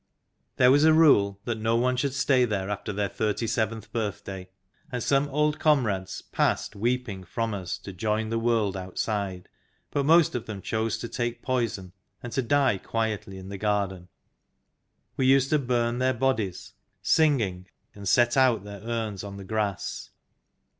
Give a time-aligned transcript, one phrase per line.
[0.55, 4.49] There was a rule that no one should stay there after their thirty seventh birthday,
[4.91, 9.47] and some old comrades passed weeping from us to join the World Outside.
[9.91, 11.93] But most of them chose to take poison
[12.23, 14.07] and to die quietly in the Garden;
[15.17, 16.73] we used to burn their bodies,
[17.03, 20.09] singing, and set out their urns on the grass.